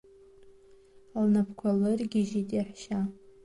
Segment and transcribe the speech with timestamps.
[1.23, 2.99] Лнапқәа лыргьежьит иаҳәшьа…